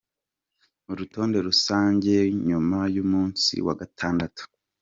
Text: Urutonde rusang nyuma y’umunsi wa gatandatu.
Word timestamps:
Urutonde 0.91 1.37
rusang 1.45 1.95
nyuma 2.49 2.79
y’umunsi 2.95 3.53
wa 3.65 3.73
gatandatu. 3.79 4.43